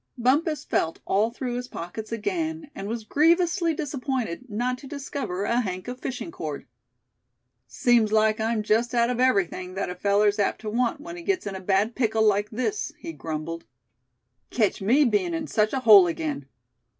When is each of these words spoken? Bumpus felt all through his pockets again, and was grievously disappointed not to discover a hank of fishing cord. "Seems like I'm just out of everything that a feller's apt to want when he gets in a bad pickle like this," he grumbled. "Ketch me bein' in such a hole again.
Bumpus 0.17 0.63
felt 0.65 0.99
all 1.05 1.29
through 1.29 1.57
his 1.57 1.67
pockets 1.67 2.11
again, 2.11 2.71
and 2.73 2.87
was 2.87 3.03
grievously 3.03 3.75
disappointed 3.75 4.49
not 4.49 4.79
to 4.79 4.87
discover 4.87 5.43
a 5.43 5.61
hank 5.61 5.87
of 5.87 5.99
fishing 5.99 6.31
cord. 6.31 6.65
"Seems 7.67 8.11
like 8.11 8.39
I'm 8.39 8.63
just 8.63 8.95
out 8.95 9.11
of 9.11 9.19
everything 9.19 9.75
that 9.75 9.91
a 9.91 9.95
feller's 9.95 10.39
apt 10.39 10.61
to 10.61 10.71
want 10.71 11.01
when 11.01 11.17
he 11.17 11.21
gets 11.21 11.45
in 11.45 11.53
a 11.53 11.59
bad 11.59 11.93
pickle 11.93 12.23
like 12.25 12.49
this," 12.49 12.91
he 12.97 13.13
grumbled. 13.13 13.65
"Ketch 14.49 14.81
me 14.81 15.05
bein' 15.05 15.35
in 15.35 15.45
such 15.45 15.71
a 15.71 15.81
hole 15.81 16.07
again. 16.07 16.47